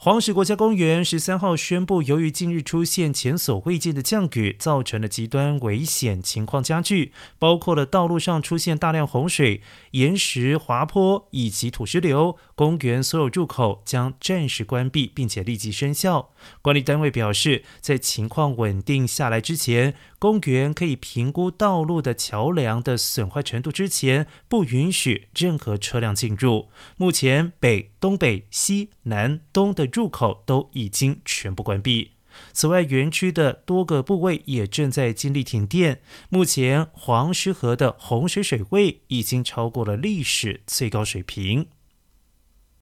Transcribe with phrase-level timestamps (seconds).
[0.00, 16.30] 黄石国家公园十三号宣布，由于近日出现前所未见的降雨，造成的极端危险情况加剧，包括了道路上出现大量洪水、岩石滑坡以及土石流，公园所有入口将暂时关闭，并且立即生效。
[16.62, 26.68] 管理单位表示，在情况稳定下来之前，公园可以评估道路的桥梁的损坏程度之前，不允许任何车辆进入。
[26.96, 32.12] 目前北、东北、西南、东的入口都已经全部关闭。
[32.52, 36.00] 此外，园区的多个部位也正在经历停电。
[36.28, 41.66] 目前，黄石河的洪水水位已经超过了历史最高水平。